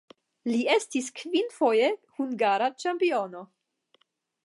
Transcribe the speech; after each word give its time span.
Li 0.51 0.61
estis 0.75 1.09
kvinfoje 1.19 1.91
hungara 2.17 2.73
ĉampiono. 2.85 3.49